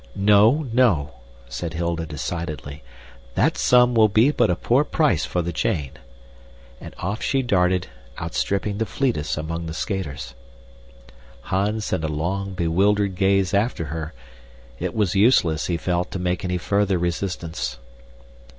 "No, 0.15 0.65
no," 0.73 1.11
said 1.47 1.75
Hilda 1.75 2.07
decidedly. 2.07 2.81
"That 3.35 3.55
sum 3.55 3.93
will 3.93 4.07
be 4.07 4.31
but 4.31 4.49
a 4.49 4.55
poor 4.55 4.83
price 4.83 5.25
for 5.25 5.43
the 5.43 5.53
chain." 5.53 5.91
And 6.79 6.95
off 6.97 7.21
she 7.21 7.43
darted 7.43 7.85
outstripping 8.19 8.79
the 8.79 8.87
fleetest 8.87 9.37
among 9.37 9.67
the 9.67 9.75
skaters. 9.75 10.33
Hans 11.53 11.85
sent 11.85 12.03
a 12.03 12.07
long, 12.09 12.55
bewildered 12.55 13.13
gaze 13.13 13.53
after 13.53 13.85
her; 13.93 14.15
it 14.79 14.95
was 14.95 15.13
useless, 15.13 15.67
he 15.67 15.77
felt, 15.77 16.09
to 16.09 16.17
make 16.17 16.43
any 16.43 16.57
further 16.57 16.97
resistance. 16.97 17.77